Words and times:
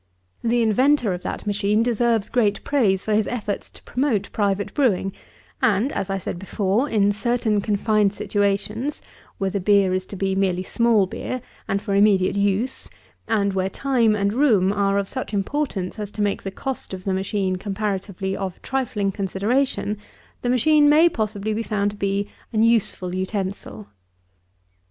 The 0.43 0.63
inventor 0.63 1.13
of 1.13 1.21
that 1.21 1.45
machine 1.45 1.83
deserves 1.83 2.27
great 2.27 2.63
praise 2.63 3.03
for 3.03 3.13
his 3.13 3.27
efforts 3.27 3.69
to 3.69 3.83
promote 3.83 4.31
private 4.31 4.73
brewing; 4.73 5.13
and, 5.61 5.91
as 5.91 6.09
I 6.09 6.17
said 6.17 6.39
before, 6.39 6.89
in 6.89 7.11
certain 7.11 7.61
confined 7.61 8.11
situations, 8.11 8.97
and 8.97 9.05
where 9.37 9.49
the 9.51 9.59
beer 9.59 9.93
is 9.93 10.07
to 10.07 10.15
be 10.15 10.33
merely 10.33 10.63
small 10.63 11.05
beer, 11.05 11.39
and 11.67 11.79
for 11.83 11.93
immediate 11.93 12.35
use, 12.35 12.89
and 13.27 13.53
where 13.53 13.69
time 13.69 14.15
and 14.15 14.33
room 14.33 14.73
are 14.73 14.97
of 14.97 15.07
such 15.07 15.35
importance 15.35 15.99
as 15.99 16.09
to 16.09 16.21
make 16.23 16.41
the 16.41 16.49
cost 16.49 16.95
of 16.95 17.03
the 17.03 17.13
machine 17.13 17.57
comparatively 17.57 18.35
of 18.35 18.59
trifling 18.63 19.11
consideration, 19.11 19.99
the 20.41 20.49
machine 20.49 20.89
may 20.89 21.09
possibly 21.09 21.53
be 21.53 21.61
found 21.61 21.91
to 21.91 21.97
be 21.97 22.27
an 22.51 22.63
useful 22.63 23.13
utensil. 23.13 23.85